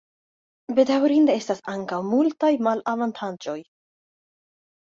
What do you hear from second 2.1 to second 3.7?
multaj malavantaĝoj.